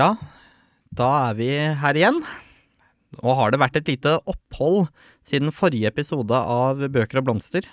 [0.00, 0.14] Ja,
[0.96, 2.22] da er vi her igjen.
[3.20, 4.86] Nå har det vært et lite opphold
[5.28, 7.66] siden forrige episode av Bøker og blomster.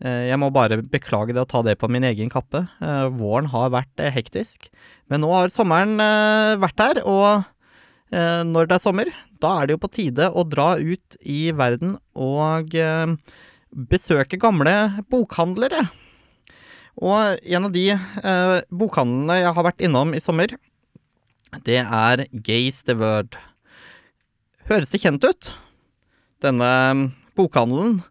[0.00, 2.64] Eh, Jeg må bare beklage det å ta det på min egen kappe.
[2.80, 4.70] Eh, Våren har vært eh, hektisk.
[5.12, 5.98] Men nå har sommeren
[6.62, 7.50] vært her, og
[8.14, 9.08] når det er sommer,
[9.42, 12.70] da er det jo på tide å dra ut i verden og
[13.90, 14.74] besøke gamle
[15.10, 15.80] bokhandlere.
[17.02, 17.88] Og en av de
[18.70, 20.54] bokhandlene jeg har vært innom i sommer,
[21.66, 23.36] det er Gaze the Word.
[24.68, 25.52] Høres det kjent ut?
[26.44, 28.02] Denne mm, bokhandelen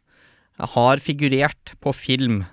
[0.61, 2.43] har figurert på film.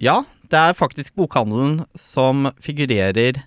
[0.00, 3.44] Ja, det er faktisk bokhandelen som figurerer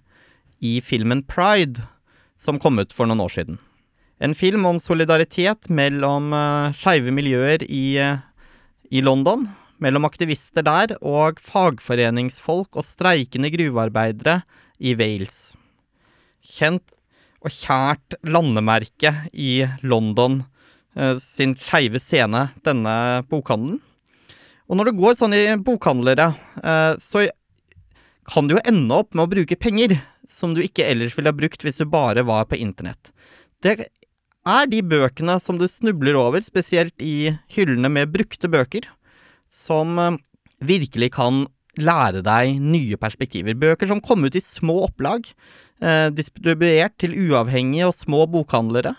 [0.63, 1.85] i filmen Pride,
[2.37, 3.59] som kom ut for noen år siden.
[4.21, 8.17] En film om solidaritet mellom uh, skeive miljøer i, eh,
[8.89, 9.45] i London,
[9.77, 14.41] mellom aktivister der og fagforeningsfolk og streikende gruvearbeidere
[14.81, 15.53] i Wales.
[16.47, 16.95] Kjent
[17.43, 20.41] og kjært landemerke i London
[20.95, 22.95] eh, sin skeive scene, denne
[23.29, 23.81] bokhandelen.
[24.67, 26.31] Og når det går sånn i bokhandlere,
[26.63, 27.27] eh, så
[28.27, 29.95] kan du jo ende opp med å bruke penger
[30.27, 33.13] som du ikke ellers ville ha brukt hvis du bare var på internett.
[33.63, 33.77] Det
[34.47, 38.89] er de bøkene som du snubler over, spesielt i hyllene med brukte bøker,
[39.47, 40.19] som eh,
[40.59, 41.45] virkelig kan
[41.77, 43.57] lære deg nye perspektiver.
[43.57, 45.29] Bøker som kom ut i små opplag,
[45.81, 48.95] eh, distribuert til uavhengige og små bokhandlere,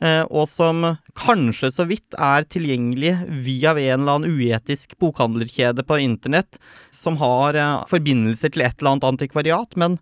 [0.00, 6.00] eh, og som kanskje så vidt er tilgjengelig via en eller annen uetisk bokhandlerkjede på
[6.00, 6.58] internett
[6.90, 9.98] som har eh, forbindelser til et eller annet antikvariat, men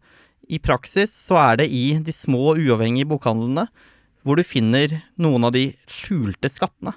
[0.49, 3.69] i praksis så er det i de små uavhengige bokhandlene
[4.23, 6.93] hvor du finner noen av de skjulte skattene.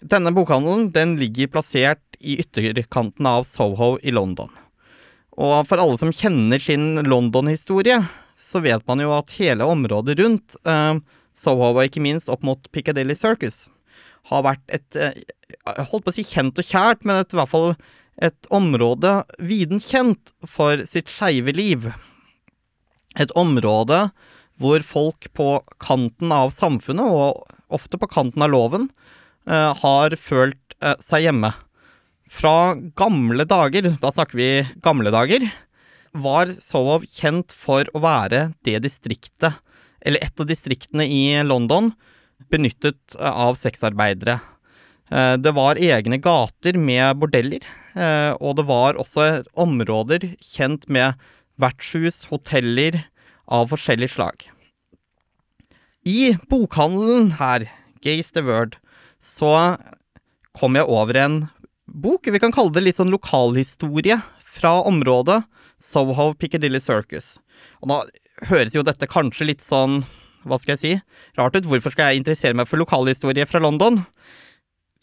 [0.00, 4.50] Denne bokhandelen den ligger plassert i ytterkanten av Soho i London.
[5.40, 8.00] Og for alle som kjenner sin London-historie,
[8.36, 11.00] så vet man jo at hele området rundt eh,
[11.36, 13.68] Soho, og ikke minst opp mot Piccadilly Circus,
[14.28, 15.22] har vært et eh,
[15.90, 17.72] holdt på å si kjent og kjært, men et, i hvert fall
[18.20, 21.88] et område viden kjent for sitt skeive liv.
[23.16, 24.10] Et område
[24.60, 25.48] hvor folk på
[25.80, 28.90] kanten av samfunnet, og ofte på kanten av loven,
[29.48, 31.54] eh, har følt eh, seg hjemme.
[32.30, 34.50] Fra gamle dager, da snakker vi
[34.84, 35.48] gamle dager,
[36.14, 39.58] var Soho kjent for å være det distriktet,
[40.00, 41.90] eller et av distriktene i London,
[42.50, 44.38] benyttet eh, av sexarbeidere.
[45.10, 51.18] Eh, Det var egne gater med bordeller, eh, og det var også områder kjent med
[51.60, 53.04] vertshus, hoteller
[53.50, 54.46] av forskjellig slag.
[56.06, 57.66] I bokhandelen her,
[58.00, 58.78] Gaze the Word,
[59.20, 59.76] så
[60.56, 61.42] kom jeg over en
[61.90, 65.42] bok, vi kan kalle det litt sånn lokalhistorie fra området
[65.80, 67.38] Soho Piccadilly Circus.
[67.82, 68.00] Og da
[68.50, 70.02] høres jo dette kanskje litt sånn,
[70.48, 70.92] hva skal jeg si,
[71.38, 71.68] rart ut.
[71.68, 74.02] Hvorfor skal jeg interessere meg for lokalhistorie fra London?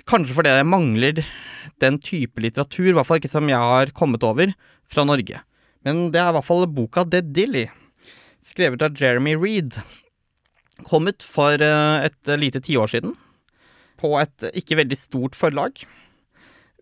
[0.08, 1.22] Kanskje fordi jeg mangler
[1.84, 4.53] den type litteratur, i hvert fall ikke som jeg har kommet over,
[4.88, 5.42] fra Norge.
[5.86, 7.68] Men det er i hvert fall boka Dead Dilly,
[8.46, 9.78] skrevet av Jeremy Reed.
[10.88, 13.18] Kommet for eh, et lite tiår siden,
[13.97, 15.84] på et ikke veldig stort forlag.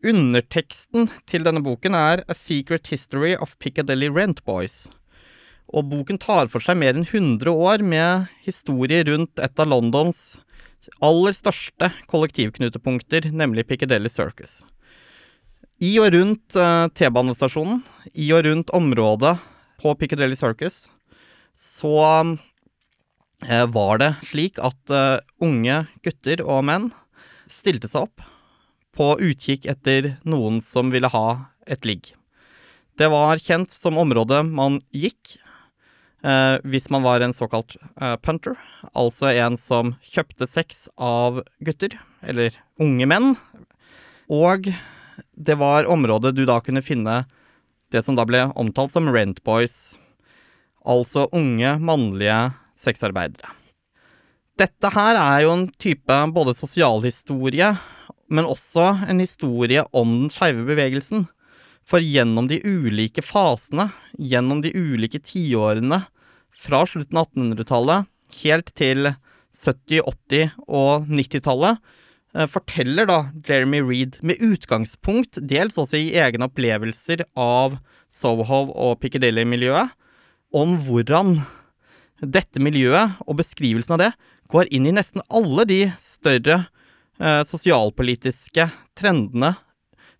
[0.05, 4.83] Underteksten til denne boken er A Secret History of Piccadilly Rent Boys.
[5.73, 10.19] Og boken tar for seg mer enn 100 år med historie rundt et av Londons
[11.01, 14.59] aller største kollektivknutepunkter, nemlig Piccadilly Circus.
[15.81, 17.81] I og rundt eh, T-banestasjonen,
[18.13, 19.33] i og rundt området
[19.81, 20.83] på Piccadilly Circus,
[21.57, 21.97] så
[23.41, 26.91] eh, var det slik at eh, unge gutter og menn
[27.49, 28.29] stilte seg opp
[28.95, 31.27] på utkikk etter noen som ville ha
[31.67, 32.13] et ligg.
[32.95, 35.35] Det var kjent som området man gikk
[36.23, 38.55] eh, hvis man var en såkalt eh, punter,
[38.93, 43.33] altså en som kjøpte sex av gutter, eller unge menn.
[44.31, 44.71] Og
[45.35, 47.25] det var området du da kunne finne
[47.91, 49.97] det som da ble omtalt som rent boys,
[50.85, 52.39] altså unge mannlige
[52.79, 53.51] sexarbeidere.
[54.55, 57.73] Dette her er jo en type både sosialhistorie,
[58.31, 61.27] men også en historie om den skeive bevegelsen.
[61.85, 66.01] For gjennom de ulike fasene, gjennom de ulike tiårene,
[66.55, 68.07] fra slutten av 1800-tallet
[68.41, 69.11] helt til
[69.55, 71.81] 70-, 80- og 90-tallet,
[72.33, 77.77] eh, forteller da Jeremy Reed med utgangspunkt dels også i egne opplevelser av
[78.09, 79.91] Soho og Piccadilly-miljøet,
[80.55, 81.41] om hvordan
[82.23, 84.11] dette miljøet og beskrivelsen av det
[84.51, 86.63] går inn i nesten alle de større
[87.47, 88.65] sosialpolitiske
[88.99, 89.53] trendene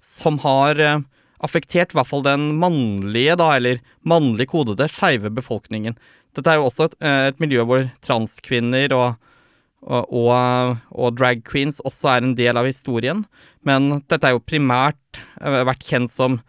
[0.06, 1.00] som har eh,
[1.44, 5.98] affektert i hvert fall den mannlige, da, eller mannlig kodede, skeive befolkningen.
[6.36, 9.32] Dette er jo også et, eh, et miljø hvor transkvinner og,
[9.86, 13.26] og, og, og drag queens også er en del av historien,
[13.66, 16.40] men dette er jo primært eh, vært kjent som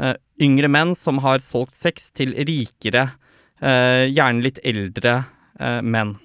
[0.00, 3.10] uh, yngre menn som har solgt sex til rikere,
[3.60, 5.20] uh, gjerne litt eldre
[5.60, 6.16] uh, menn.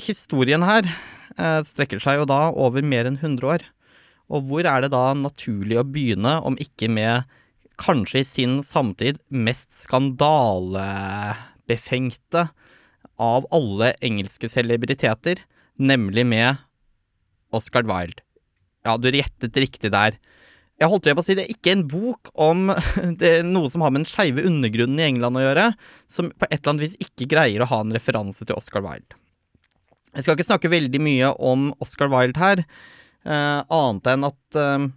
[0.00, 1.21] Historien her eh,
[1.68, 3.62] strekker seg jo da over mer enn 100 år.
[4.32, 7.16] Og hvor er det da naturlig å begynne, om ikke med
[7.82, 12.42] kanskje i sin samtid mest skandalebefengte
[13.22, 15.36] av alle engelske celebriteter,
[15.78, 16.56] nemlig med
[17.52, 18.22] Oscar Wilde.
[18.86, 20.16] Ja, du gjettet riktig der.
[20.80, 22.72] Jeg holdt på å si det er ikke en bok om
[23.54, 25.66] noe som har med den skeive undergrunnen i England å gjøre,
[26.10, 29.21] som på et eller annet vis ikke greier å ha en referanse til Oscar Wilde.
[30.12, 32.60] Jeg skal ikke snakke veldig mye om Oscar Wilde her,
[33.24, 34.88] eh, annet enn at eh,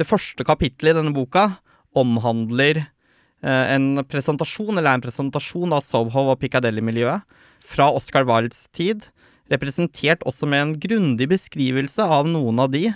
[0.00, 1.58] det første kapittelet i denne boka
[1.94, 7.28] omhandler eh, en presentasjon, eller en presentasjon av Soho og Piccadilly-miljøet
[7.64, 9.10] fra Oscar Wildes tid,
[9.52, 12.88] representert også med en grundig beskrivelse av noen av de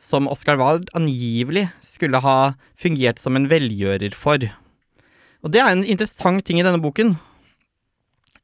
[0.00, 4.40] som Oscar Wilde angivelig skulle ha fungert som en velgjører for.
[5.44, 7.18] Og det er en interessant ting i denne boken.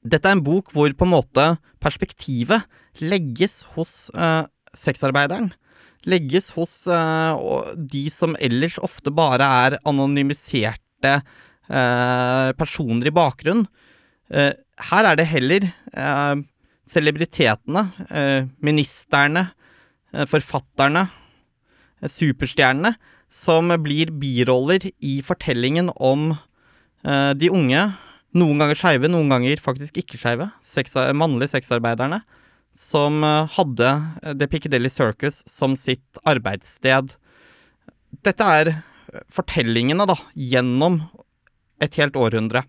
[0.07, 1.47] Dette er en bok hvor på en måte
[1.83, 2.67] perspektivet
[3.03, 4.45] legges hos eh,
[4.77, 5.51] sexarbeideren.
[6.07, 13.67] Legges hos eh, de som ellers ofte bare er anonymiserte eh, personer i bakgrunnen.
[14.27, 15.63] her er det heller
[16.91, 17.85] celebritetene,
[18.59, 19.45] ministerne,
[20.27, 21.05] forfatterne,
[22.11, 22.91] superstjernene,
[23.31, 26.33] som blir biroller i fortellingen om
[27.39, 27.85] de unge,
[28.37, 30.51] noen ganger skeive, noen ganger faktisk ikke skeive,
[31.17, 32.23] mannlige sexarbeiderne,
[32.77, 33.91] som uh, hadde
[34.37, 37.15] The Piccadilly Circus som sitt arbeidssted.
[38.27, 38.73] Dette er
[39.33, 41.01] fortellingene, da, gjennom
[41.81, 42.67] et helt århundre.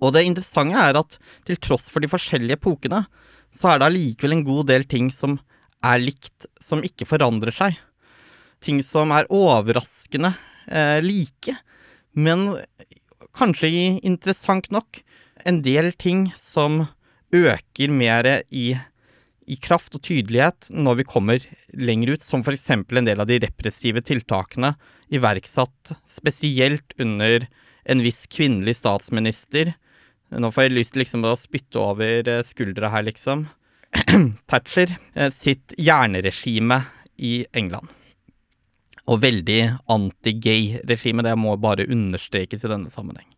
[0.00, 1.18] Og det interessante er at
[1.48, 3.04] til tross for de forskjellige epokene,
[3.52, 5.38] så er det allikevel en god del ting som
[5.84, 7.76] er likt, som ikke forandrer seg
[8.62, 10.32] ting som er overraskende
[10.66, 11.54] eh, like,
[12.16, 12.48] men
[13.36, 13.70] kanskje
[14.06, 15.02] interessant nok
[15.46, 16.86] en del ting som
[17.34, 18.76] øker mer i,
[19.46, 22.70] i kraft og tydelighet når vi kommer lenger ut, som f.eks.
[22.72, 24.74] en del av de repressive tiltakene
[25.12, 27.46] iverksatt spesielt under
[27.86, 29.74] en viss kvinnelig statsminister.
[30.34, 33.46] Nå får jeg lyst til liksom å spytte over eh, skuldra her, liksom.
[34.50, 36.82] Thatcher eh, sitt jernregime
[37.22, 37.92] i England
[39.06, 39.60] og veldig
[39.92, 41.24] anti-gay-regime.
[41.26, 43.28] Det må bare understrekes i denne sammenheng.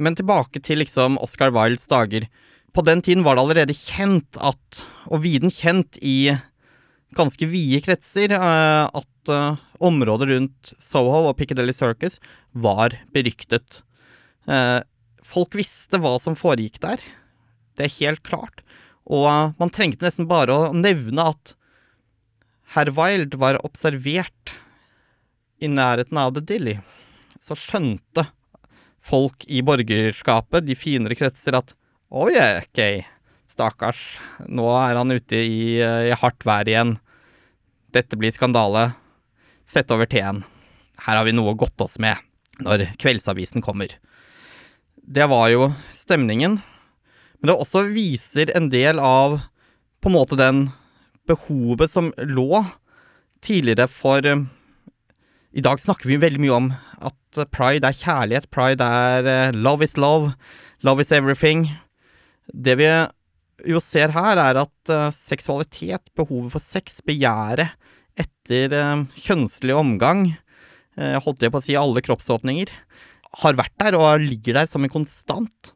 [0.00, 2.26] Men tilbake til liksom Oscar Wildes dager.
[2.76, 6.36] På den tiden var det allerede kjent at, og viden kjent i
[7.16, 12.18] ganske vide kretser, eh, at uh, området rundt Soho og Piccadilly Circus
[12.52, 13.80] var beryktet.
[14.44, 14.84] Uh,
[15.24, 17.00] folk visste hva som foregikk der.
[17.76, 18.60] Det er helt klart.
[19.06, 21.55] Og man trengte nesten bare å nevne at
[22.74, 24.54] herr Wilde var observert
[25.62, 26.78] i nærheten av The Dilly,
[27.40, 28.26] så skjønte
[29.06, 31.76] folk i borgerskapet, de finere kretser, at
[32.10, 33.06] oi, oh ok,
[33.50, 34.02] stakkars,
[34.48, 36.96] nå er han ute i, i hardt vær igjen.
[37.94, 38.90] Dette blir skandale.
[39.66, 40.42] Sett over teen.
[41.06, 42.20] Her har vi noe å godte oss med
[42.62, 43.90] når Kveldsavisen kommer.
[44.96, 46.58] Det var jo stemningen,
[47.38, 49.38] men det også viser en del av
[50.02, 50.66] på en måte den
[51.28, 52.62] behovet som lå
[53.44, 54.46] tidligere for eh,
[55.56, 56.70] I dag snakker vi veldig mye om
[57.06, 60.34] at pride er kjærlighet, pride er uh, love is love,
[60.84, 61.66] love is everything.
[62.52, 62.88] Det vi
[63.68, 67.76] jo ser her, er at uh, seksualitet, behovet for sex, begjæret
[68.16, 68.72] etter
[69.12, 70.30] kjønnslig omgang,
[70.96, 72.70] holdt jeg på å si alle kroppsåpninger,
[73.42, 75.74] har vært der og ligger der som en konstant.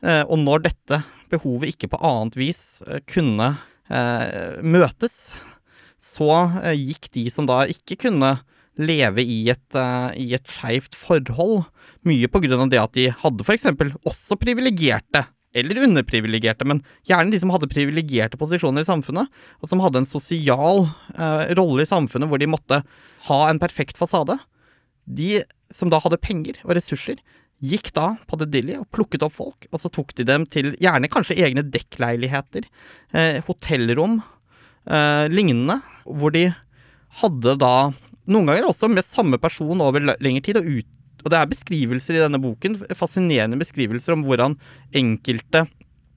[0.00, 2.62] og når dette behovet ikke på annet vis
[3.10, 3.68] kunne eh,
[4.62, 5.32] møtes,
[6.02, 6.30] så
[6.62, 8.34] eh, gikk de som da ikke kunne
[8.80, 11.66] leve i et, uh, et skeivt forhold,
[12.08, 17.34] mye på grunn av det at de hadde eksempel også privilegerte, eller underprivilegerte, men gjerne
[17.34, 19.28] de som hadde privilegerte posisjoner i samfunnet,
[19.60, 22.80] og som hadde en sosial uh, rolle i samfunnet hvor de måtte
[23.28, 24.38] ha en perfekt fasade.
[25.04, 25.42] De
[25.74, 27.20] som da hadde penger og ressurser,
[27.62, 30.72] gikk da på The Dilly og plukket opp folk, og så tok de dem til
[30.82, 32.66] gjerne kanskje egne dekkleiligheter,
[33.14, 34.20] eh, hotellrom,
[34.86, 36.48] eh, lignende, hvor de
[37.22, 37.92] hadde da
[38.26, 42.18] noen ganger også med samme person over lengre tid, og, ut, og det er beskrivelser
[42.18, 44.58] i denne boken, fascinerende beskrivelser om hvordan
[44.98, 45.66] enkelte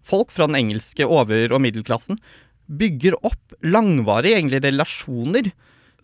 [0.05, 2.19] folk fra den engelske over- og middelklassen
[2.65, 5.51] bygger opp langvarige egentlig relasjoner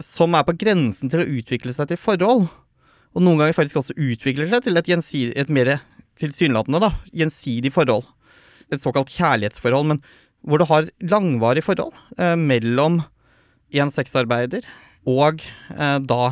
[0.01, 2.47] som er på grensen til å utvikle seg til forhold
[3.11, 5.71] og noen ganger faktisk også utvikler seg til et, et mer
[6.21, 8.05] tilsynelatende da, gjensidig forhold.
[8.71, 9.97] et såkalt kjærlighetsforhold, men
[10.47, 13.01] hvor du har langvarig forhold eh, mellom
[13.71, 14.63] en sexarbeider
[15.03, 15.43] og
[15.75, 16.23] eh, da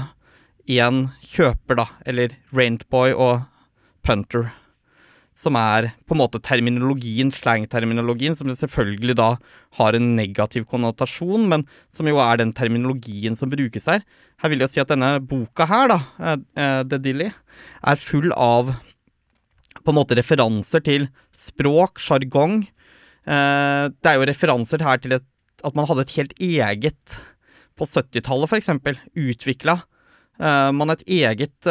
[0.69, 3.43] en kjøper, da, eller rentboy og
[4.05, 4.53] punter.
[5.39, 9.29] Som er på en måte terminologien, slangterminologien, som selvfølgelig da
[9.77, 11.63] har en negativ konnotasjon, men
[11.96, 14.03] som jo er den terminologien som brukes her.
[14.43, 17.29] Her vil jeg si at denne boka her, da, eh, eh, The Dilly,
[17.88, 18.75] er full av
[19.79, 21.08] på en måte referanser til
[21.39, 22.65] språk, sjargong.
[23.24, 27.19] Eh, det er jo referanser her til at man hadde et helt eget
[27.79, 29.77] På 70-tallet, for eksempel, utvikla
[30.75, 31.67] man et eget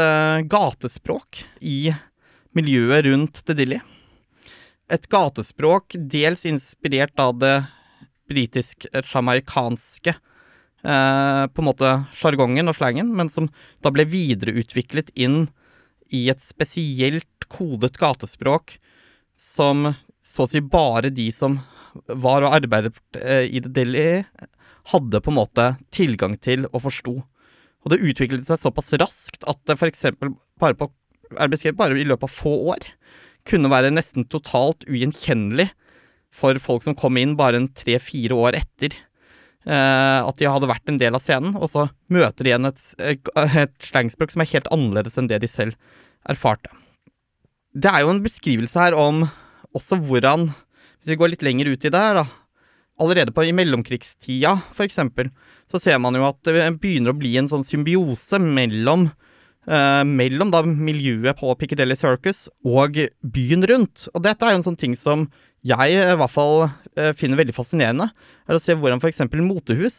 [0.49, 1.93] gatespråk i
[2.59, 3.81] miljøet rundt The Dilly.
[4.89, 7.57] Et gatespråk dels inspirert av det
[8.29, 13.49] britisk-jamaicanske eh, på en måte sjargongen og slangen, men som
[13.85, 15.47] da ble videreutviklet inn
[16.09, 18.79] i et spesielt kodet gatespråk
[19.39, 19.93] som
[20.25, 21.59] så å si bare de som
[22.07, 24.07] var og arbeidet eh, i The Dilly,
[24.93, 27.19] hadde på en måte tilgang til og forsto.
[27.85, 30.91] Og det utviklet seg såpass raskt at det eksempel bare på
[31.37, 32.87] er beskrevet bare i løpet av få år,
[33.49, 35.71] kunne være nesten totalt ugjenkjennelig
[36.35, 40.91] for folk som kom inn bare en tre-fire år etter eh, at de hadde vært
[40.91, 44.69] en del av scenen, og så møter de igjen et, et slangspråk som er helt
[44.75, 45.79] annerledes enn det de selv
[46.29, 46.71] erfarte.
[47.73, 49.27] Det er jo en beskrivelse her om
[49.77, 50.49] også hvordan
[50.99, 52.25] Hvis vi går litt lenger ut i det her, da.
[52.99, 55.29] Allerede på i mellomkrigstida, for eksempel,
[55.71, 59.07] så ser man jo at det begynner å bli en sånn symbiose mellom
[59.69, 64.07] Uh, mellom da miljøet på Piccadilly Circus og byen rundt.
[64.15, 65.27] Og dette er jo en sånn ting som
[65.67, 68.09] jeg i hvert fall eh, finner veldig fascinerende.
[68.49, 69.25] Er å se hvordan f.eks.
[69.43, 69.99] motehus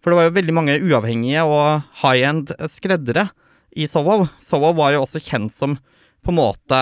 [0.00, 3.28] For det var jo veldig mange uavhengige og high-end skreddere
[3.76, 4.24] i Sovo.
[4.42, 5.76] Sovo var jo også kjent som
[6.24, 6.80] på en måte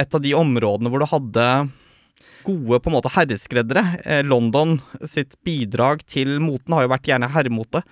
[0.00, 1.46] et av de områdene hvor du hadde
[2.46, 3.84] gode på en måte herreskreddere.
[4.04, 7.84] Eh, London sitt bidrag til moten har jo vært gjerne herremote.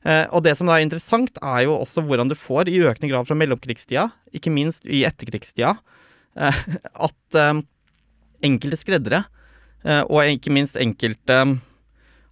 [0.00, 3.10] Eh, og det som da er interessant, er jo også hvordan du får, i økende
[3.12, 5.74] grad fra mellomkrigstida, ikke minst i etterkrigstida,
[6.40, 6.62] eh,
[7.08, 7.60] at eh,
[8.46, 9.24] enkelte skreddere,
[9.80, 11.36] og ikke minst enkelte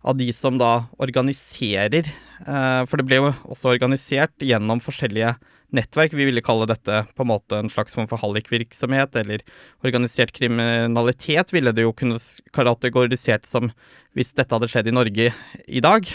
[0.04, 2.10] av de som da organiserer
[2.44, 5.30] For det ble jo også organisert gjennom forskjellige
[5.72, 6.12] nettverk.
[6.12, 9.40] Vi ville kalle dette på en måte en slags form for hallikvirksomhet, eller
[9.80, 12.20] organisert kriminalitet ville det jo kunne
[12.52, 13.72] kategorisert som
[14.12, 15.32] hvis dette hadde skjedd i Norge
[15.64, 16.12] i dag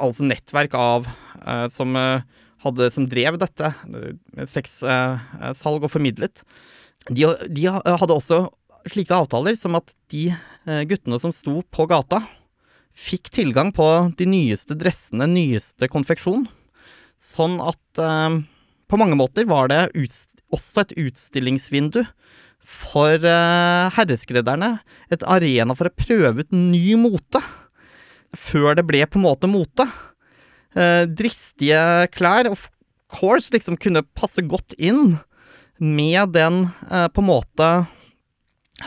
[0.00, 2.22] altså nettverk av uh, som, uh,
[2.64, 6.44] hadde, som drev dette, uh, sexsalg og formidlet,
[7.08, 8.44] de, de, hadde også
[8.90, 10.28] slike avtaler som at de
[10.88, 12.20] guttene som sto på gata,
[12.96, 13.86] fikk tilgang på
[14.18, 16.44] de nyeste dressene, nyeste konfeksjon.
[17.20, 19.80] Sånn at på mange måter var det
[20.52, 22.02] også et utstillingsvindu
[22.60, 23.24] for
[23.96, 24.74] herreskredderne.
[25.12, 27.42] Et arena for å prøve ut ny mote
[28.36, 29.86] før det ble på en måte mote.
[30.78, 32.68] Eh, dristige klær, of
[33.10, 35.18] course, liksom kunne passe godt inn
[35.80, 37.70] med den eh, på en måte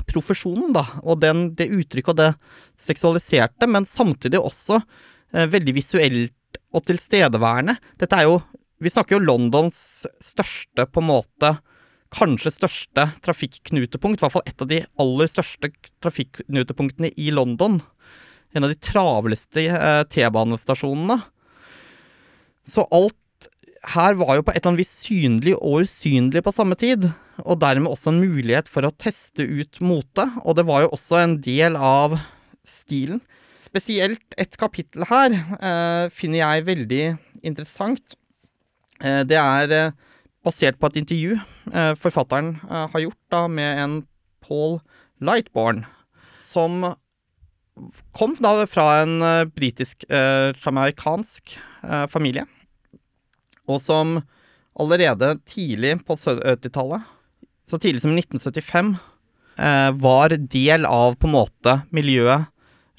[0.09, 2.31] profesjonen, da, og den, det uttrykket og det
[2.79, 7.77] seksualiserte, men samtidig også eh, veldig visuelt og tilstedeværende.
[7.99, 8.41] Dette er jo
[8.83, 9.77] Vi snakker jo Londons
[10.19, 11.53] største, på en måte
[12.13, 15.71] Kanskje største trafikknutepunkt, i hvert fall et av de aller største
[16.03, 17.79] trafikknutepunktene i London
[18.53, 21.19] en av de travleste eh, T-banestasjonene.
[22.69, 23.49] Så alt
[23.93, 27.09] her var jo på et eller annet vis synlig og usynlig på samme tid,
[27.43, 31.19] og dermed også en mulighet for å teste ut mote, og det var jo også
[31.19, 32.15] en del av
[32.63, 33.19] stilen.
[33.63, 37.03] Spesielt et kapittel her eh, finner jeg veldig
[37.43, 38.15] interessant.
[39.03, 39.95] Eh, det er eh,
[40.45, 43.95] basert på et intervju eh, forfatteren har gjort da med en
[44.43, 44.79] Paul
[45.23, 45.85] Lightborn,
[46.43, 46.83] som
[48.13, 52.45] kom da fra en uh, britisk-jamaicansk uh, uh, familie,
[53.69, 54.21] og som
[54.79, 57.01] allerede tidlig på 70-tallet,
[57.69, 58.95] så tidlig som 1975,
[60.01, 62.49] var del av på en måte miljøet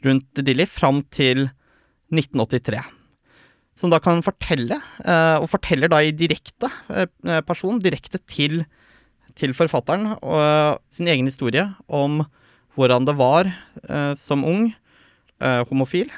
[0.07, 1.50] rundt Dilly fram til
[2.14, 2.78] 1983.
[3.75, 4.78] Som da kan fortelle,
[5.43, 6.71] og forteller da i direkte
[7.49, 8.62] person, direkte til,
[9.35, 12.23] til forfatteren, og sin egen historie om
[12.75, 14.69] hvordan det var eh, som ung
[15.40, 16.11] eh, homofil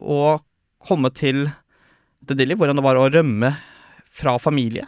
[0.00, 0.40] å
[0.86, 1.46] komme til
[2.26, 3.54] The Dilly, hvordan det var å rømme
[4.10, 4.86] fra familie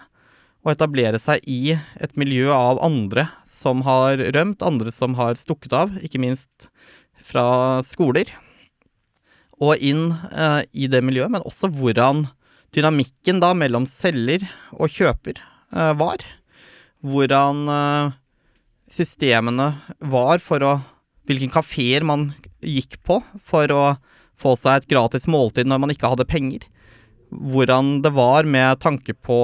[0.63, 5.75] og etablere seg i et miljø av andre som har rømt, andre som har stukket
[5.75, 6.69] av, ikke minst
[7.19, 8.31] fra skoler,
[9.63, 12.27] og inn eh, i det miljøet, men også hvordan
[12.75, 16.25] dynamikken da mellom selger og kjøper eh, var.
[17.03, 18.15] Hvordan eh,
[18.93, 20.73] systemene var for å
[21.29, 22.33] hvilke kafeer man
[22.63, 23.83] gikk på for å
[24.43, 26.67] få seg et gratis måltid når man ikke hadde penger.
[27.31, 29.39] Hvordan det var med tanke på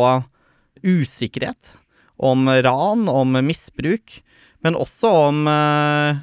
[0.83, 1.77] usikkerhet.
[2.19, 4.19] Om ran, om misbruk,
[4.67, 6.19] men også om, eh,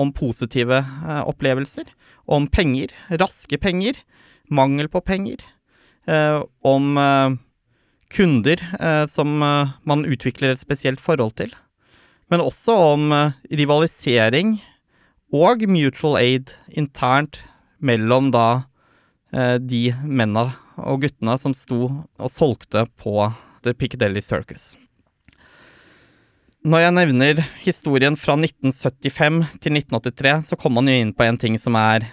[0.00, 1.84] om positive eh, opplevelser.
[2.26, 2.94] Om penger.
[3.10, 4.00] Raske penger.
[4.48, 5.44] Mangel på penger.
[6.08, 6.96] Eh, om
[8.08, 8.60] kunder
[9.10, 11.50] som man utvikler et spesielt forhold til.
[12.30, 13.12] Men også om
[13.50, 14.56] rivalisering
[15.34, 17.40] og mutual aid internt
[17.78, 18.64] mellom da
[19.60, 20.48] de menna
[20.80, 23.28] og guttene som sto og solgte på
[23.62, 24.74] The Piccadilly Circus.
[26.66, 31.38] Når jeg nevner historien fra 1975 til 1983, så kommer man jo inn på en
[31.38, 32.08] ting som er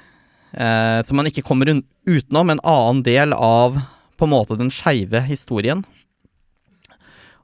[0.53, 1.71] eh, Som man ikke kommer
[2.05, 3.79] utenom, en annen del av
[4.13, 5.81] på en måte den skeive historien.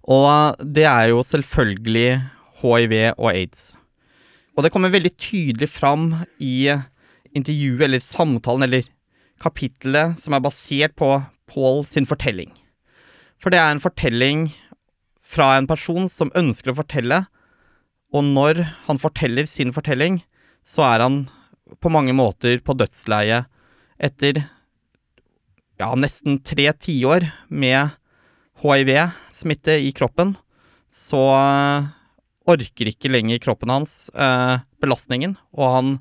[0.05, 2.21] Og det er jo selvfølgelig
[2.61, 3.73] hiv og aids.
[4.55, 6.11] Og det kommer veldig tydelig fram
[6.43, 6.67] i
[7.35, 8.87] intervjuet eller samtalen eller
[9.39, 11.13] kapittelet som er basert på
[11.49, 12.51] Paul sin fortelling.
[13.39, 14.49] For det er en fortelling
[15.23, 17.23] fra en person som ønsker å fortelle,
[18.09, 20.23] og når han forteller sin fortelling,
[20.65, 21.19] så er han
[21.79, 23.45] på mange måter på dødsleiet
[24.01, 24.41] etter
[25.79, 27.93] ja, nesten tre tiår med
[28.59, 30.33] hiv-smitte i kroppen.
[30.89, 31.21] Så
[32.49, 35.95] orker ikke lenger kroppen hans eh, belastningen, og han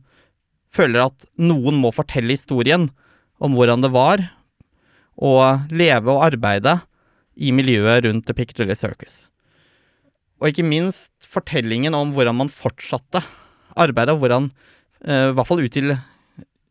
[0.75, 2.89] føler at noen må fortelle historien
[3.43, 4.23] om hvordan det var
[5.19, 5.33] å
[5.71, 6.79] leve og arbeide
[7.39, 9.27] i miljøet rundt The Piccadilly Circus.
[10.39, 13.23] Og ikke minst fortellingen om hvordan man fortsatte
[13.79, 14.51] arbeidet, hvordan,
[15.05, 15.97] eh, i hvert fall ut til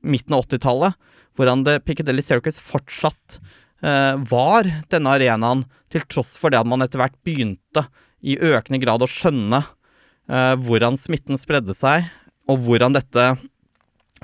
[0.03, 0.95] midten av 80-tallet,
[1.37, 3.39] hvordan The Piccadilly Circus fortsatt
[3.83, 7.85] eh, var denne arenaen, til tross for det at man etter hvert begynte
[8.27, 12.07] i økende grad å skjønne eh, hvordan smitten spredde seg,
[12.47, 13.29] og hvordan dette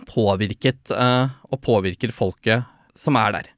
[0.10, 3.52] påvirket eh, og påvirker folket som er der.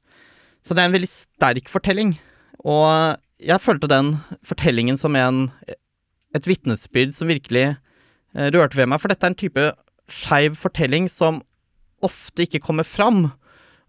[0.65, 2.15] Så det er en veldig sterk fortelling.
[2.65, 4.15] Og jeg følte den
[4.45, 5.47] fortellingen som en,
[6.35, 9.01] et vitnesbyrd som virkelig eh, rørte ved meg.
[9.01, 9.65] For dette er en type
[10.11, 11.41] skeiv fortelling som
[12.05, 13.29] ofte ikke kommer fram.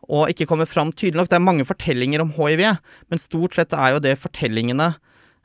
[0.07, 1.33] Og ikke kommer fram tydelig nok.
[1.33, 2.63] Det er mange fortellinger om hiv,
[3.11, 4.93] men stort sett er jo det fortellingene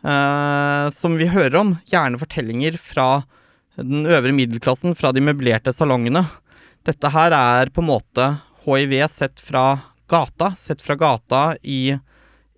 [0.02, 1.76] som vi hører om.
[1.86, 3.24] Gjerne fortellinger fra
[3.78, 6.24] den øvre middelklassen, fra de møblerte salongene.
[6.88, 8.30] Dette her er på en måte
[8.66, 9.66] hiv sett fra
[10.10, 11.98] gata, sett fra gata i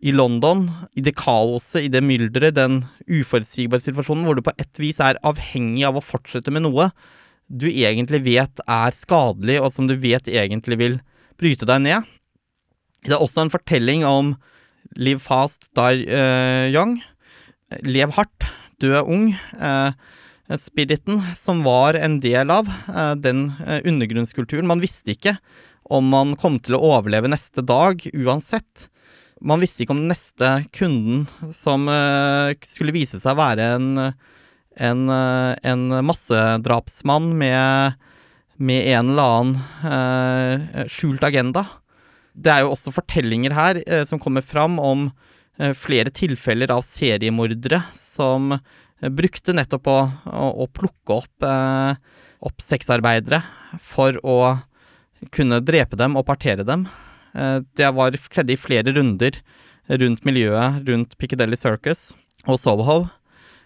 [0.04, 0.66] i London,
[1.00, 5.16] i det kaoset, i det mylderet, den uforutsigbare situasjonen hvor du på et vis er
[5.24, 6.90] avhengig av å fortsette med noe
[7.48, 10.98] du egentlig vet er skadelig, og som du vet egentlig vil
[11.40, 12.10] bryte deg ned.
[13.04, 14.34] Det er også en fortelling om
[15.00, 16.98] live fast, die uh, young.
[17.82, 18.48] Lev hardt,
[18.84, 19.32] dø ung.
[19.58, 19.92] Uh,
[20.60, 23.48] spiriten som var en del av uh, den
[23.82, 24.70] undergrunnskulturen.
[24.70, 25.38] Man visste ikke
[25.84, 28.90] om man kom til å overleve neste dag uansett
[29.44, 31.90] man visste ikke om den neste kunden som
[32.64, 33.90] skulle vise seg å være en,
[34.80, 37.98] en, en massedrapsmann med,
[38.56, 41.66] med, en eller annen skjult agenda.
[42.32, 45.10] Det er jo også fortellinger her som kommer fram om
[45.78, 48.56] flere tilfeller av seriemordere som
[49.14, 51.46] brukte nettopp å, å, å plukke opp,
[52.48, 53.44] opp sexarbeidere
[53.84, 54.38] for å
[55.32, 56.88] kunne drepe dem og partere dem.
[57.34, 59.40] Eh, det var skjedde i flere runder
[60.00, 62.12] rundt miljøet rundt Piccadilly Circus
[62.48, 63.04] og Soho.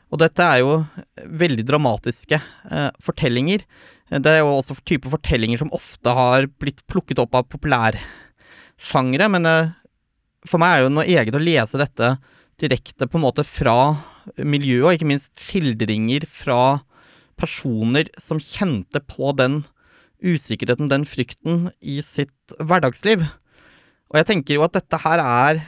[0.08, 0.80] Og dette er jo
[1.18, 3.66] veldig dramatiske eh, fortellinger.
[4.08, 9.50] Det er jo også type fortellinger som ofte har blitt plukket opp av populærsjangre, men
[9.50, 9.74] eh,
[10.50, 12.16] for meg er det jo noe eget å lese dette
[12.62, 13.78] direkte på en måte fra
[14.38, 16.80] miljøet, og ikke minst skildringer fra
[17.38, 19.62] personer som kjente på den
[20.24, 23.28] usikkerheten, den frykten, i sitt hverdagsliv.
[24.10, 25.62] Og jeg tenker jo at dette her er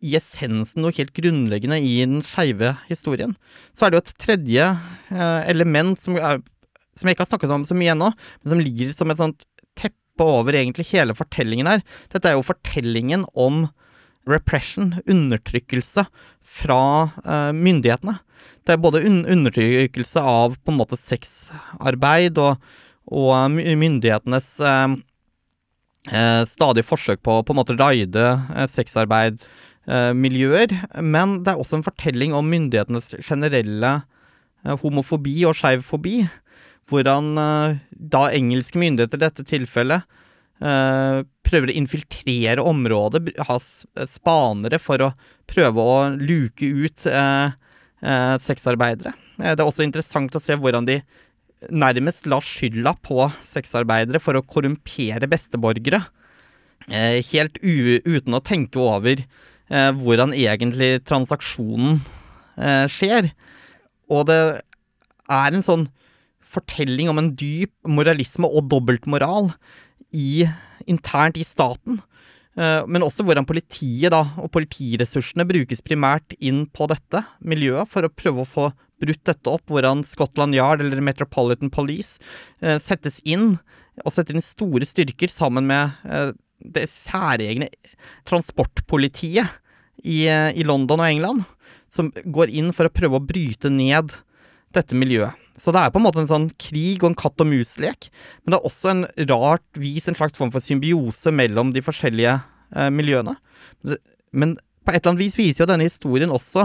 [0.00, 3.34] i essensen noe helt grunnleggende i den skeive historien.
[3.76, 4.68] Så er det jo et tredje
[5.12, 6.40] eh, element som, er,
[6.96, 8.08] som, jeg ikke har snakket om så mye ennå,
[8.40, 9.44] men som ligger som et sånt
[10.20, 11.82] teppe over egentlig hele fortellingen her.
[12.12, 13.68] Dette er jo fortellingen om
[14.28, 16.04] repression, undertrykkelse,
[16.50, 18.18] fra uh, myndighetene.
[18.66, 22.58] Det er både un undertrykkelse av på en måte sexarbeid og,
[23.06, 24.90] og myndighetenes uh,
[26.10, 30.74] uh, stadig forsøk på å på en måte raide uh, sexarbeidmiljøer.
[30.74, 34.02] Eh, men det er også en fortelling om myndighetenes generelle
[34.66, 36.26] eh, homofobi og skeivfobi.
[36.90, 40.04] Hvordan eh, da engelske myndigheter i dette tilfellet
[40.62, 43.58] eh, prøver å infiltrere området, ha
[44.06, 45.14] spanere for å
[45.50, 47.08] prøve å luke ut
[48.40, 49.10] sexarbeidere.
[49.36, 50.94] det er også interessant å se hvordan de
[51.68, 56.00] nærmest la skylda på sexarbeidere for å korrumpere besteborgere.
[56.88, 62.00] Eh, helt uten å tenke over eh, hvordan egentlig transaksjonen
[62.56, 63.30] eh, skjer.
[64.10, 64.40] Og det
[65.30, 65.88] er en sånn
[66.50, 69.52] fortelling om en dyp moralisme og dobbeltmoral
[70.10, 70.44] i,
[70.90, 72.00] internt i staten.
[72.58, 78.06] Eh, men også hvordan politiet da, og politiressursene brukes primært inn på dette miljøet for
[78.06, 78.68] å prøve å få
[79.00, 79.64] brutt dette opp.
[79.70, 82.18] Hvordan Scotland Yard eller Metropolitan Police
[82.60, 83.54] eh, settes inn,
[84.04, 87.70] og setter inn store styrker sammen med eh, det særegne
[88.28, 89.48] transportpolitiet
[90.04, 91.46] i, i London og England,
[91.92, 94.12] som går inn for å prøve å bryte ned
[94.74, 95.32] dette miljøet.
[95.60, 98.08] Så det er på en måte en sånn krig og en katt og mus-lek,
[98.42, 102.38] men det er også en rart vis en slags form for symbiose mellom de forskjellige
[102.38, 103.36] eh, miljøene.
[104.32, 106.64] Men på et eller annet vis viser jo denne historien også,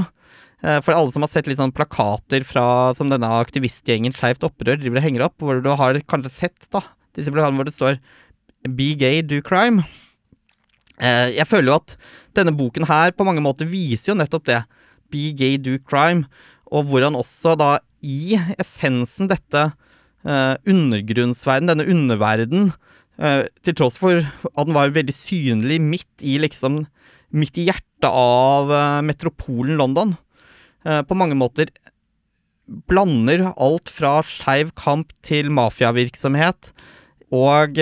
[0.63, 4.79] eh, for alle som har sett litt sånn plakater fra, som denne aktivistgjengen Skeivt opprør
[4.79, 6.85] driver og henger opp, hvor du har kanskje sett da,
[7.17, 7.99] disse plakatene hvor det står
[8.65, 9.83] Be gay, do crime.
[10.97, 11.97] Eh, jeg føler jo at
[12.37, 14.63] denne boken her på mange måter viser jo nettopp det.
[15.13, 16.25] Be gay, do crime.
[16.73, 17.71] Og hvordan også da
[18.05, 19.63] i essensen dette
[20.25, 22.69] eh, undergrunnsverden, denne underverden,
[23.19, 26.85] eh, til tross for at den var veldig synlig midt i liksom
[27.35, 30.13] Midt i hjertet av eh, metropolen London,
[30.85, 31.71] på mange måter
[32.85, 36.69] blander alt fra skeiv kamp til mafiavirksomhet
[37.33, 37.79] og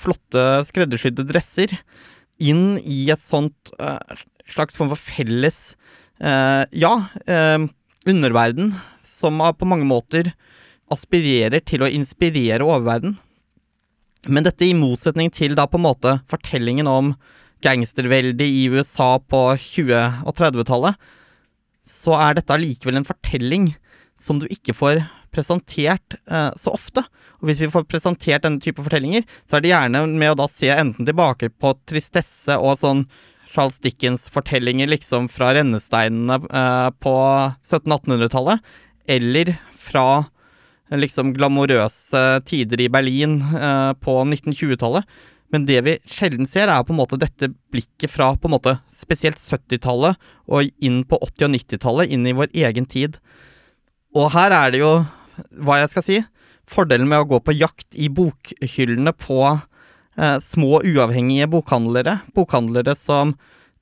[0.00, 1.76] flotte skreddersydde dresser
[2.40, 3.74] inn i et sånt
[4.48, 5.60] slags form for felles
[6.20, 6.90] Ja,
[8.06, 8.74] underverden
[9.06, 10.32] som på mange måter
[10.92, 13.14] aspirerer til å inspirere oververden.
[14.28, 17.14] Men dette i motsetning til da på en måte fortellingen om
[17.64, 20.98] gangsterveldet i USA på 20- og 30-tallet,
[21.88, 23.72] så er dette allikevel en fortelling
[24.20, 25.02] som du ikke får
[25.32, 27.04] presentert eh, så ofte.
[27.40, 30.48] Og hvis vi får presentert denne type fortellinger, så er det gjerne med å da
[30.50, 33.06] se enten tilbake på tristesse og sånn
[33.50, 37.14] Charles Dickens-fortellinger liksom fra rennesteinene eh, på
[37.64, 38.62] 1700-1800-tallet,
[39.10, 40.06] eller fra
[40.90, 45.06] liksom glamorøse tider i Berlin eh, på 1920-tallet.
[45.50, 48.76] Men det vi sjelden ser, er på en måte dette blikket fra på en måte
[48.94, 53.18] spesielt 70-tallet og inn på 80- og 90-tallet, inn i vår egen tid.
[54.14, 54.92] Og her er det jo,
[55.58, 56.20] hva jeg skal si,
[56.70, 59.42] fordelen med å gå på jakt i bokhyllene på
[60.42, 62.18] små, uavhengige bokhandlere.
[62.36, 63.34] Bokhandlere som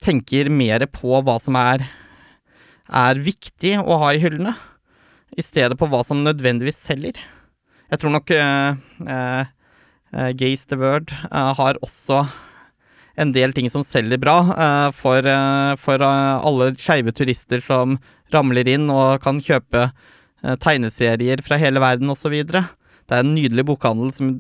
[0.04, 1.86] tenker mer på hva som er,
[2.88, 4.54] er viktig å ha i hyllene
[5.38, 7.18] i stedet på hva som nødvendigvis selger.
[7.88, 8.76] Jeg tror nok uh,
[9.08, 12.24] uh, Gaze the Word uh, har også
[13.18, 14.36] en del ting som selger bra
[14.94, 15.26] for,
[15.82, 17.96] for alle skeive turister som
[18.30, 19.88] ramler inn og kan kjøpe
[20.62, 22.36] tegneserier fra hele verden osv.
[22.46, 22.62] Det
[23.10, 24.36] er en nydelig bokhandel som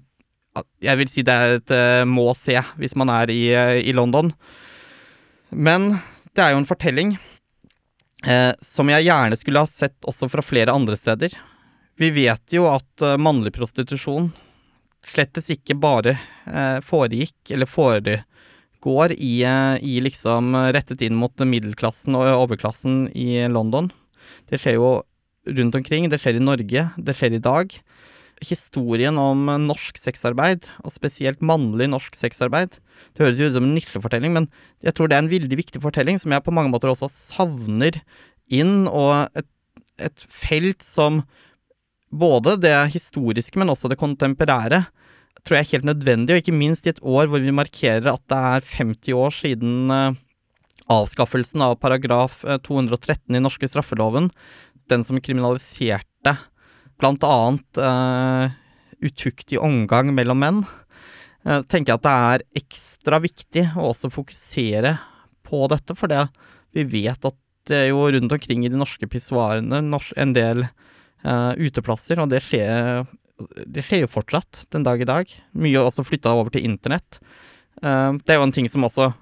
[0.84, 1.72] jeg vil si det er et
[2.08, 3.42] må se hvis man er i,
[3.82, 4.32] i London.
[5.50, 5.94] Men
[6.36, 7.14] det er jo en fortelling
[8.24, 11.34] eh, som jeg gjerne skulle ha sett også fra flere andre steder.
[11.98, 14.30] Vi vet jo at uh, mannlig prostitusjon
[15.08, 16.12] slettes ikke bare
[16.46, 23.46] eh, foregikk, eller foregår, i, eh, i, liksom rettet inn mot middelklassen og overklassen i
[23.48, 23.88] London.
[24.50, 24.90] Det skjer jo
[25.48, 26.10] rundt omkring.
[26.10, 26.84] Det skjer i Norge.
[26.98, 27.78] Det skjer i dag
[28.44, 32.78] historien om norsk sexarbeid, og spesielt mannlig norsk sexarbeid.
[33.14, 34.48] Det høres jo ut som en nisjefortelling, men
[34.84, 38.00] jeg tror det er en veldig viktig fortelling som jeg på mange måter også savner
[38.52, 39.48] inn, og et,
[39.98, 41.22] et felt som
[42.08, 44.86] både det historiske, men også det kontemporære,
[45.44, 48.24] tror jeg er helt nødvendig, og ikke minst i et år hvor vi markerer at
[48.30, 50.16] det er 50 år siden uh,
[50.92, 54.30] avskaffelsen av paragraf 213 eh, i norske straffeloven,
[54.88, 56.38] den som kriminaliserte
[56.98, 58.50] blant annet uh,
[59.00, 60.62] utuktig omgang mellom menn,
[61.46, 64.96] uh, tenker jeg at det er ekstra viktig å også fokusere
[65.48, 66.26] på dette, for det,
[66.76, 71.52] vi vet at det er jo rundt omkring i de norske pissoarene en del uh,
[71.56, 73.04] uteplasser, og det skjer,
[73.66, 75.32] det skjer jo fortsatt den dag i dag.
[75.56, 77.20] Mye også flytta over til internett.
[77.78, 79.12] det er jo en ting som også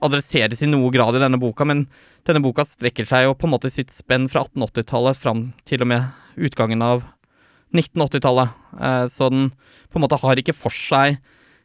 [0.00, 1.84] adresseres i noe grad i denne boka, men
[2.26, 5.90] denne boka strekker seg jo på en måte sitt spenn fra 1880-tallet fram til og
[5.90, 7.02] med utgangen av
[7.74, 8.48] 1980-tallet.
[8.80, 9.50] Eh, så den
[9.88, 11.18] på en måte har ikke for seg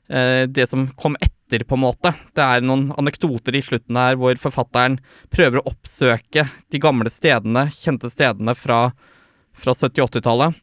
[0.10, 2.14] eh, det som kom etter, på en måte.
[2.34, 4.98] Det er noen anekdoter i slutten her hvor forfatteren
[5.34, 8.88] prøver å oppsøke de gamle stedene, kjente stedene fra,
[9.54, 10.58] fra 70-80-tallet.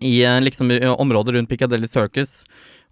[0.00, 2.42] I eh, liksom området rundt Piccadilly Circus,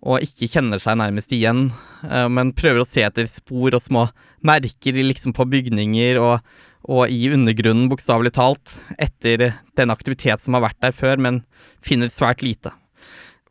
[0.07, 1.71] og ikke kjenner seg nærmest igjen,
[2.05, 4.03] men prøver å se etter spor og små
[4.45, 6.45] merker liksom på bygninger og,
[6.87, 11.41] og i undergrunnen, bokstavelig talt, etter den aktivitet som har vært der før, men
[11.85, 12.71] finner svært lite.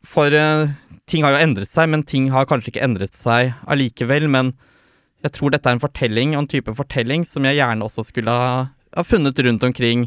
[0.06, 0.72] For uh,
[1.10, 4.28] ting har jo endret seg, men ting har kanskje ikke endret seg allikevel.
[4.32, 4.54] Men
[5.26, 8.32] jeg tror dette er en fortelling, og en type fortelling, som jeg gjerne også skulle
[8.32, 8.54] ha,
[8.96, 10.06] ha funnet rundt omkring.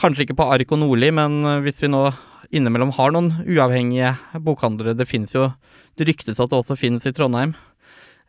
[0.00, 2.06] Kanskje ikke på Arko Nordli, men uh, hvis vi nå
[2.54, 4.12] innimellom har noen uavhengige
[4.44, 5.48] bokhandlere Det finnes jo
[5.96, 7.54] Det ryktes at det også finnes i Trondheim.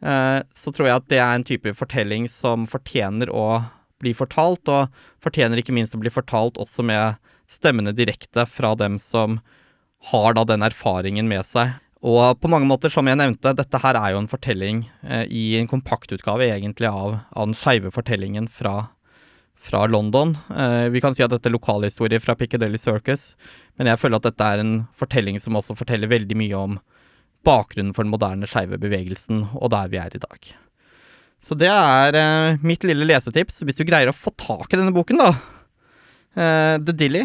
[0.04, 3.64] Uh, så tror jeg at det er en type fortelling som fortjener å
[4.06, 4.94] bli fortalt, og
[5.26, 7.18] fortjener ikke minst å bli fortalt også med
[7.50, 9.40] stemmene direkte fra dem som
[10.12, 11.74] har da den erfaringen med seg.
[12.06, 15.46] Og på mange måter, som jeg nevnte, dette her er jo en fortelling eh, i
[15.58, 18.92] en kompaktutgave egentlig av, av den skeive fortellingen fra,
[19.58, 20.36] fra London.
[20.54, 23.32] Eh, vi kan si at dette er lokalhistorie fra Piccadilly Circus,
[23.80, 26.78] men jeg føler at dette er en fortelling som også forteller veldig mye om
[27.46, 30.54] bakgrunnen for den moderne skeive bevegelsen, og der vi er i dag.
[31.46, 34.94] Så det er eh, mitt lille lesetips, hvis du greier å få tak i denne
[34.96, 35.34] boken, da.
[36.34, 37.22] Eh, The Dilly,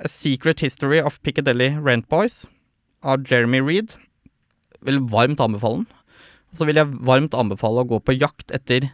[0.00, 2.48] A Secret History of Piccadilly Rent Boys
[3.06, 3.94] av Jeremy Reed.
[4.82, 5.86] Vil varmt anbefale den.
[6.56, 8.88] Så vil jeg varmt anbefale å gå på jakt etter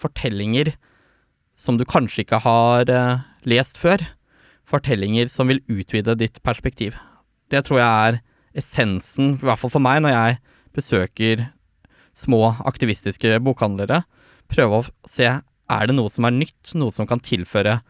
[0.00, 0.72] fortellinger
[1.58, 4.06] som du kanskje ikke har eh, lest før.
[4.64, 6.96] Fortellinger som vil utvide ditt perspektiv.
[7.52, 8.22] Det tror jeg er
[8.56, 10.40] essensen, i hvert fall for meg, når jeg
[10.72, 11.46] besøker
[12.16, 14.02] små aktivistiske bokhandlere
[14.50, 15.28] prøve å se
[15.72, 17.80] er det noe som er nytt, noe som kan tilføre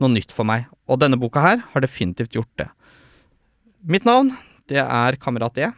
[0.00, 0.66] noe nytt for meg.
[0.88, 2.68] Og denne boka her har definitivt gjort det.
[3.80, 4.32] Mitt navn,
[4.70, 5.70] det er Kamerat E.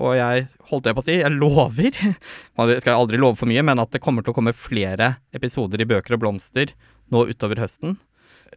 [0.00, 1.96] Og jeg holdt det på å si, jeg lover,
[2.58, 5.82] man skal aldri love for mye, men at det kommer til å komme flere episoder
[5.82, 6.74] i Bøker og blomster
[7.10, 7.98] nå utover høsten.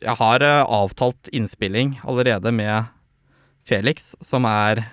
[0.02, 2.92] Jeg har eh, avtalt innspilling allerede med
[3.66, 4.84] Felix, som er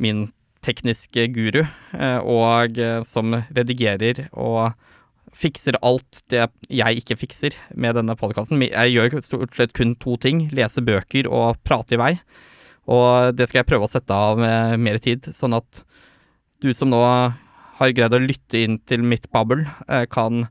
[0.00, 0.30] min
[0.62, 4.72] tekniske guru, eh, og eh, som redigerer og
[5.36, 8.62] fikser alt det jeg ikke fikser med denne podkasten.
[8.66, 10.46] Jeg gjør stort sett kun to ting.
[10.52, 12.12] Lese bøker og prate i vei.
[12.92, 14.40] Og det skal jeg prøve å sette av
[14.80, 15.84] mer tid, sånn at
[16.62, 17.00] du som nå
[17.82, 20.46] har greid å lytte inn til mitt babbel, eh, kan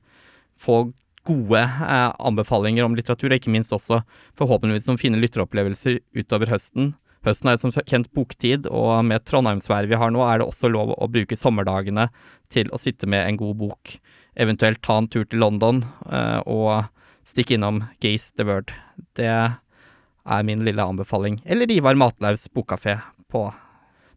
[0.59, 0.91] få
[1.27, 4.01] gode eh, anbefalinger om litteratur, og ikke minst også
[4.39, 6.95] forhåpentligvis noen fine lytteropplevelser utover høsten.
[7.25, 10.95] Høsten er som kjent boktid, og med trondheimsværet vi har nå, er det også lov
[10.97, 12.09] å bruke sommerdagene
[12.51, 13.99] til å sitte med en god bok
[14.35, 16.87] eventuelt ta en tur til London uh, og
[17.27, 18.73] stikke innom Gaze the Word.
[19.17, 21.41] Det er min lille anbefaling.
[21.45, 22.99] Eller Ivar Matlaus bokkafé
[23.31, 23.47] på,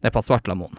[0.00, 0.79] på Svartlamoen.